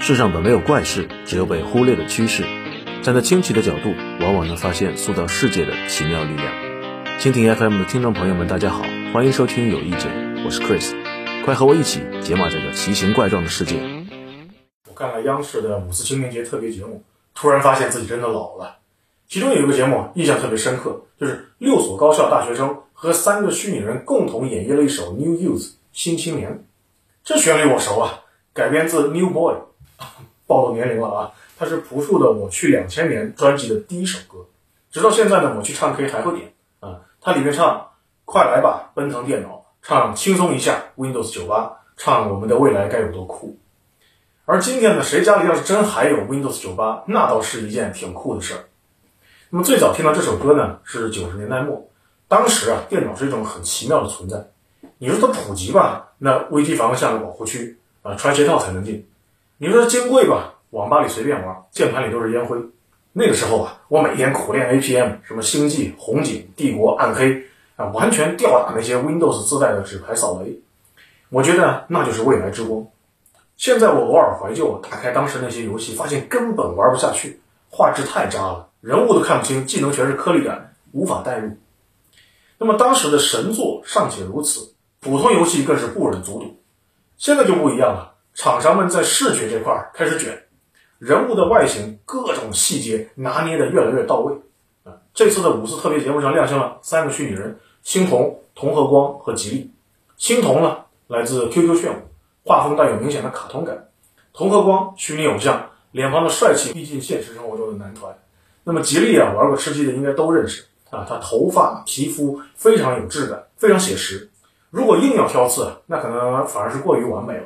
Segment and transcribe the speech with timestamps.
[0.00, 2.42] 世上本没有怪事，只有被忽略的趋势。
[3.02, 6.50] 站在清奇的角度，往往能发现塑造世界的奇妙力量。
[7.18, 8.82] 蜻蜓 FM 的听众朋友们，大家好，
[9.12, 10.10] 欢迎收听有意见，
[10.46, 10.94] 我是 Chris，
[11.44, 13.76] 快和我一起解码这个奇形怪状的世界。
[14.88, 18.78] 我看了央视的五四青年节特别节目，突然发现自己真的老了。
[19.28, 25.60] 其中有一个节目印象特别深刻，就是六所高校大学生和三个虚拟人共同演绎了一首《New Youth》
[25.92, 26.64] 新青年。
[27.22, 28.20] 这旋律我熟啊，
[28.54, 29.54] 改编自《New Boy》，
[30.46, 31.32] 暴露年龄了啊。
[31.58, 34.44] 它是朴树的《我去两千年》专辑的第一首歌，
[34.90, 37.00] 直到现在呢，我去唱 K 还会点啊。
[37.20, 37.88] 它里面唱
[38.26, 43.56] “快来吧，奔腾电脑”，唱“轻松一下 Windows 九八”，唱“我们的未来该有多酷”。
[44.44, 48.64] 而今天呢，谁家里要是真还有 Windows 九八，那倒是一件挺酷的事儿。
[49.48, 51.88] 那么最早听到这首歌呢，是九十年代末，
[52.28, 54.50] 当时啊，电脑是一种很奇妙的存在。
[54.98, 59.04] 你说它普及吧，那危机防像个保护区啊，穿鞋套才能进；
[59.58, 60.54] 你说金贵吧。
[60.70, 62.56] 网吧里随便玩，键盘里都是烟灰。
[63.12, 67.44] 那个时候啊，我每天苦练 APM，什么星际、红警、帝国、暗黑
[67.76, 70.62] 啊，完全吊打那些 Windows 自带的纸牌扫雷。
[71.28, 72.86] 我觉得那就是未来之光。
[73.58, 81.58] 现在我偶尔怀旧，打开当时那些游戏，发现根本玩不下去，画质太渣了，人物都看不清，技能全是颗粒感，无法代入。
[82.56, 86.61] 那么当时的神作尚且如此，普通游戏更是不忍卒睹。
[87.22, 90.42] 现在就不一样了，厂商们在视觉这块开始卷。
[90.98, 94.34] 人物的外形，各种细节拿捏的越来越到位
[94.82, 94.98] 啊！
[95.14, 99.70] 这次的五四特别节目上亮相了三个虚拟人：星童、同和光和吉利。
[100.16, 102.02] 星童呢，来自 QQ 炫舞，
[102.44, 103.76] 画风带有明显的卡通感；
[104.32, 108.12] 铜和光，虚拟偶像，脸庞的帅气逼近现实生活中的男团。
[108.64, 114.28] 那么吉利啊，玩过吃鸡的应该都认识啊，他头发、皮肤非常有质感，非常写实。
[114.72, 117.44] 如果硬要挑刺，那可能反而是过于完美了。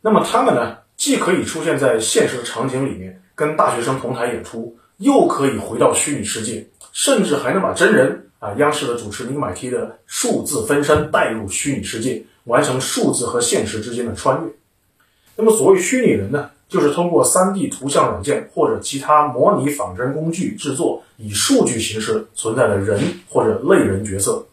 [0.00, 0.78] 那么他们呢？
[0.96, 14.52] 既可以出现在现实的场景里面，跟大学生同台演出，又可以回到虚拟世界，甚至还能把真人啊，央视的主持林买 T 的数字分身带入虚拟世界，完成数字和现实之间的穿越。
[15.34, 24.46] 那么，所谓虚拟人呢，就是通过 3D 图像软件或者其他模拟仿真工具制作以数据形式存在的人或者类人角色。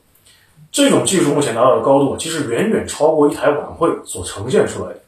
[0.71, 4.99] 这种技术目前达到的高度，其实远远超过一台晚会所呈现出来的。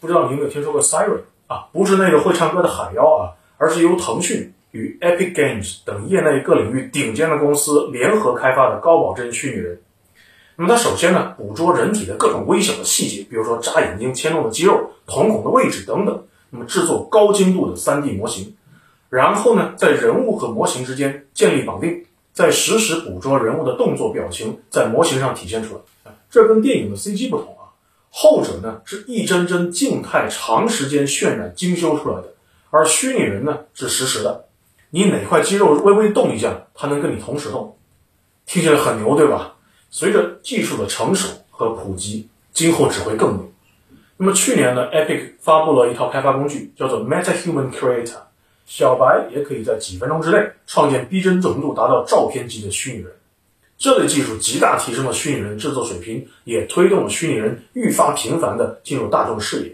[0.00, 1.66] 不知道你有没有听说过 Siri 啊？
[1.72, 9.80] 不是那个会唱歌的海妖啊，而是由腾讯与 Epic Games 等业内各领域顶尖的公司联合开发的高保真虚拟人。
[10.56, 16.24] 那么它首先呢，捕捉人体的各种微小的细节，比如说眨眼睛牵动的肌肉、瞳孔的位置等等。
[16.52, 18.56] 那么制作高精度的 3D 模型，
[19.08, 26.12] 然后呢，在人物和模型之间建立绑定，在实时捕捉人物的动作表情，在模型上体现出来。
[26.30, 27.74] 这跟电影的 CG 不同啊。
[28.10, 32.34] 后者呢是一帧帧静态、长时间渲染精修出来的，
[32.70, 34.46] 而虚拟人呢是实时的，
[34.90, 37.76] 你哪块肌肉微微动一下，它能跟你同时动，
[38.46, 39.54] 听起来很牛，对吧？
[39.90, 43.52] 随着技术的成熟和普及，今后只会更牛。
[44.16, 48.22] 那么去年呢，Epic 发布了一套开发工具，叫做 MetaHuman Creator，
[48.70, 53.12] 小白也可以在几分钟之内创建逼真程度达到照片级的虚拟人。
[53.76, 59.72] 这类技术极大提升了虚拟人制作水平，也推动了虚拟人愈发频繁地进入大众视野。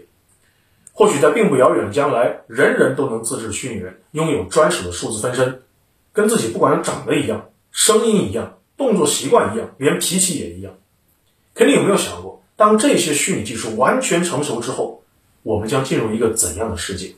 [0.93, 5.61] 或许在并不遥远的将来，人人都能自制虚拟人，拥有专属的数字分身，
[6.11, 10.73] 跟自己不管长得一样、声音一样、动作习惯一样，连脾气也一样。
[11.53, 15.03] 可你有没有想过，当这些虚拟技术完全成熟之后，
[15.43, 17.13] 我们将进入一个怎样的世界？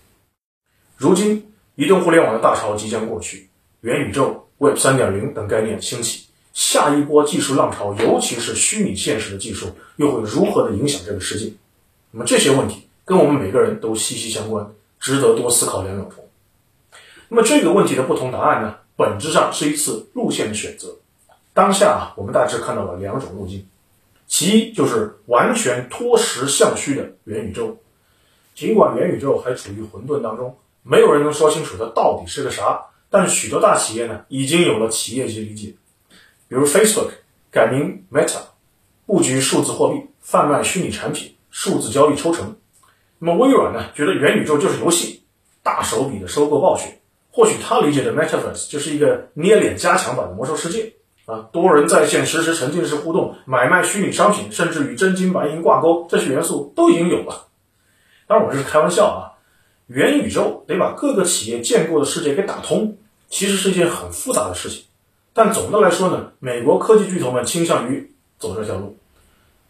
[0.97, 3.47] 如今，移动互联网的大潮即将过去，
[3.79, 6.25] 元宇宙、Web 3.0等概念兴起。
[6.51, 11.53] 下一波技术浪潮，尤其是虚拟现实的技术，又会如何的影响这个世界？
[12.11, 14.69] 那么这些问题跟我们每个人都息息相关，
[14.99, 16.21] 值得多思考两秒钟。
[17.29, 20.97] 那么这个问题的不同答案呢，本质上是一次路线的选择。
[21.53, 23.65] 当下啊，我们大致看到了两种路径，
[24.27, 27.77] 其一就是完全脱实向虚的元宇宙。
[28.53, 30.57] 尽管元宇宙还处于混沌当中，
[30.89, 35.75] 没有人能说清楚它到底是个啥，但许多大企业呢，已经有了企业级理解。
[36.47, 37.09] 比如 Facebook
[37.51, 38.39] 改名 Meta，
[39.05, 42.55] 布局数字货币，贩卖虚拟产品，数字交易抽成。
[43.19, 45.21] 那么微软呢，觉得元宇宙就是游戏，
[45.61, 46.99] 大手笔的收购暴雪。
[47.31, 50.93] 或许他理解的 Metaverse 就是一个捏脸加强版的魔兽世界
[51.25, 57.45] 啊，多人在线实时沉浸式互动，买卖虚拟商品，甚至与真金白银挂钩，这些元素都已经有了。
[58.25, 59.28] 当然我这是开玩笑啊，
[59.89, 62.95] 元宇宙得把各个企业建构的世界给打通，
[63.27, 64.83] 其实是一件很复杂的事情。
[65.33, 68.95] 但总的来说呢，美国科技巨头们倾向于走这条路，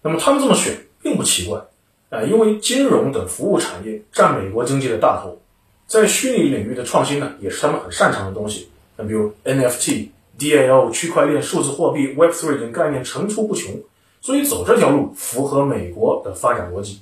[0.02, 1.62] 那么他们这么选并不奇怪。
[2.10, 5.40] 啊，因为金融等服务产业占美国经济的大头，
[5.86, 8.68] 在虚拟领域的创新呢，也是他们很擅长的东西。
[8.98, 10.08] 那比如 NFT、
[10.38, 13.80] DAO、区块链、数字货币、Web3 等概念层出不穷，
[14.22, 17.00] 所以走这条路符合美国的发展逻辑。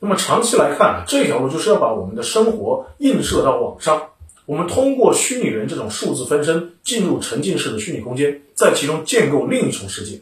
[0.00, 4.10] 那么长期来看啊，这条路就是要把我们的生活映射到网上，
[4.46, 10.20] 我们通过虚拟人这种数字分身进入沉浸式的虚拟空间，在其中建构另一重世界。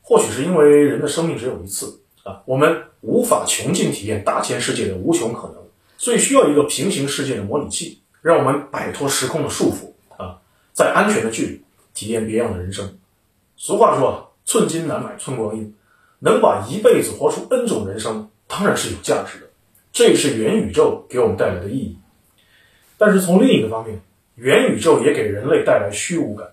[0.00, 5.56] 或许是因为人的生命只有一次啊，我们无法穷尽体验大千世界的无穷可能，
[5.98, 10.38] 所以需要一个平行世界的模拟器，让我们摆脱时空的束缚啊，
[10.72, 12.96] 在安全的距离体验别样的人生。
[13.56, 15.74] 俗话说，寸金难买寸光阴，
[16.20, 18.30] 能把一辈子活出 N 种人生。
[18.52, 19.46] 当然是有价值的，
[19.94, 21.96] 这也是元宇宙给我们带来的意义。
[22.98, 24.02] 但是从另一个方面，
[24.34, 26.48] 元宇宙也给人类带来虚无感。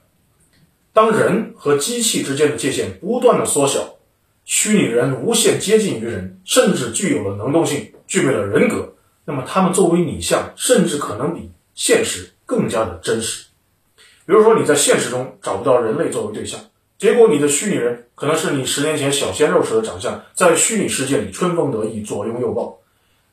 [0.93, 3.97] 当人和机器之间的界限不断的缩小，
[4.45, 8.93] 虚拟人无限接近于人，甚至具有了能动性，具备了人格，
[9.25, 13.47] 那么他们作为拟像，甚至可能比现实更加的真实。
[14.25, 16.61] 比如说你在现实中找不到人类作为对象。
[16.99, 22.77] 结果，你的虚拟人可能是你十年前小鲜肉时的长相，在虚拟世界里春风得意、左拥右抱，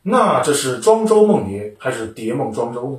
[0.02, 2.98] 那这是庄周梦蝶还是蝶梦庄周呢？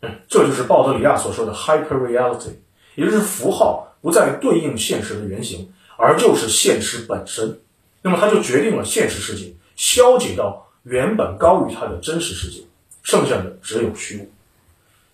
[0.00, 2.54] 嗯，这就是鲍德里亚所说的 hyper reality，
[2.94, 7.60] 也就是符号不再对应现实的原型，而就是现实本身。
[8.00, 12.62] 那么，它就决定了现实世界消解到原本高于它的真实世界，
[13.02, 14.30] 剩下的只有虚无。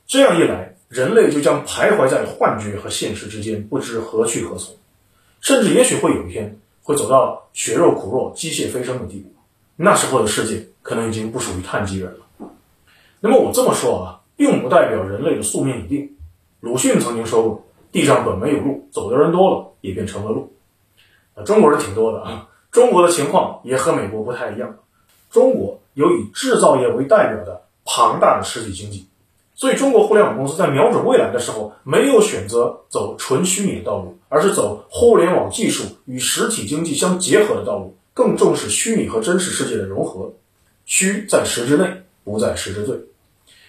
[0.07, 0.77] 这样一来。
[0.91, 4.75] 人类就将徘徊在幻觉和现实之间，不知何去何从，
[5.41, 9.33] 甚至也许会有一天会走到血肉骨肉、机械飞升的地步。
[9.77, 12.51] 那时候的世界可能已经不属于碳基人了。
[13.21, 16.17] 那么我这么说啊，并不代表人类的宿命已定。
[16.59, 20.53] 鲁迅曾经说过：“地上本没有路，走的人多了，也便成了路。”
[21.37, 22.49] 啊，中国人挺多的啊。
[22.73, 24.77] 中国的情况也和美国不太一样。
[25.31, 29.07] 中国有以制造业为代表的庞大的实体经济。
[29.61, 40.33] 所以，中国互联网公司在瞄准未来的时候，没有选择走纯虚拟的道路，而是走互联网技术与实体经济相结合的道路，更重视虚拟和真实世界的融合。
[40.87, 41.85] 虚在实之内，
[42.25, 42.99] 不在实之最。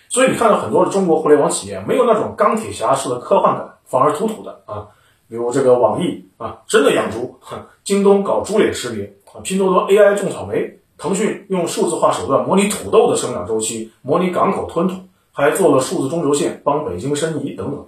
[0.07, 4.87] 所以，你看到很多的中国互联网企业没有那种钢铁侠式的科幻感，反而土土的啊。
[5.27, 7.37] 比如这个网易啊，真的养猪；
[7.83, 14.95] 京东搞猪脸识别啊，拼多多 AI 种草莓，腾讯用数字化手段模拟土豆的生长周期，模拟港口吞吐。
[15.31, 17.87] 还做了数字中轴线，帮北京申遗等等。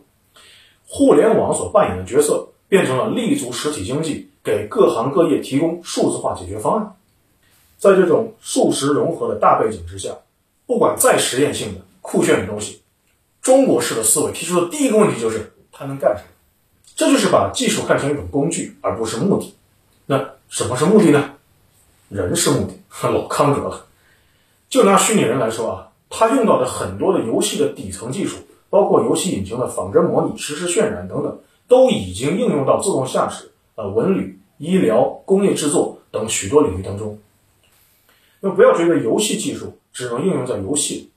[0.88, 6.96] 互联网所扮演的角色变成了立足实体经济，给各行各业提供数字化解决方案。
[7.78, 10.12] 在这种数实融合的大背景之下，
[10.66, 12.82] 不管再实验性的酷炫的东西，
[13.42, 16.30] 中国式的思维提出的第一个问题就是它能干什么？
[16.96, 19.56] 这就是把技术看成一种工具，而不是目的。
[20.06, 21.34] 那什么是目的呢？
[22.10, 22.74] 人是目的，
[23.10, 23.88] 老康德了。
[24.70, 25.90] 就拿虚拟人来说啊。
[26.16, 28.38] 它用到的很多的游戏的底层技术，
[28.70, 37.18] 包括游戏引擎的仿真模拟、实时渲染等等，都已经应用到自动驾驶、呃文旅、医疗、工业制作等许多领域当中。
[38.42, 41.10] 那不要觉得游戏技术只能应用在游戏，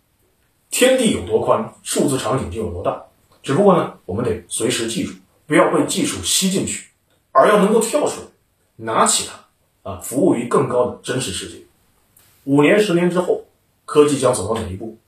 [0.70, 3.04] 天地有多宽，数字场景就有多大。
[3.42, 5.12] 只不过呢，我们得随时记住，
[5.46, 6.88] 不要被技术吸进去，
[7.32, 8.26] 而要能够跳出来，
[8.76, 9.28] 拿起
[9.82, 11.66] 它，啊，服务于更高的真实世界。
[12.44, 13.42] 五年、十年之后。
[13.96, 14.98] 科技将走到哪一步？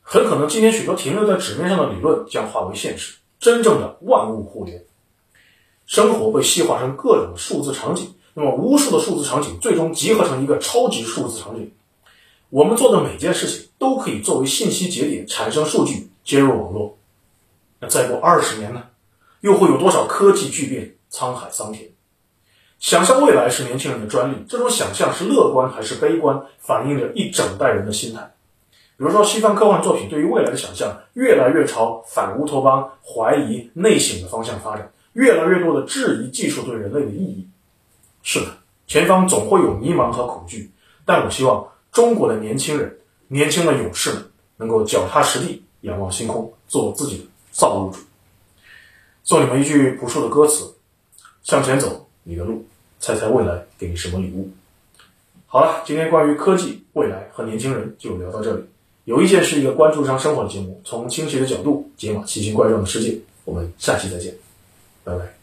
[0.00, 4.82] 很可能今天许多停留在纸面上的理论将化为现实，真正的万物互联，
[5.84, 8.14] 生活被细化成各种数字场景。
[8.32, 11.70] 那么，无数的数字场景最终集合成一个超级数字场景。
[12.48, 16.96] 我们做的每件事情都可以作为信息节点产生数据，接入网络。
[17.80, 18.82] 那再过二十年呢？
[19.42, 20.96] 又会有多少科技巨变？
[21.10, 21.90] 沧海桑田。
[22.82, 28.34] 想象未来是年轻人的专利，这种想象是乐观还是悲观，反映着一整代人的心态。
[28.96, 37.46] 比如说，西方科幻作品对于未来的想象越来越朝反乌托邦、怀疑、内省的方向发展，越来越多的质疑技术对人类的意义。
[38.24, 38.46] 是的，
[38.88, 40.72] 前方总会有迷茫和恐惧，
[41.04, 42.98] 但我希望中国的年轻人、
[43.28, 44.24] 年轻的勇士们
[44.56, 48.00] 能够脚踏实地，仰望星空，做自己的造物主。
[49.22, 50.74] 送你们一句朴素的歌词：
[51.44, 52.64] 向前走，你的路。
[53.00, 54.48] 猜猜未来给你什么礼物？
[55.46, 58.62] 好了，今天关于科技、未来和年轻人就聊到这里。
[59.04, 63.18] 有一件是一个关注上生活的节目，从倾斜的角度解码奇形怪状的世界。
[63.44, 64.32] 我们下期再见，
[65.02, 65.41] 拜拜。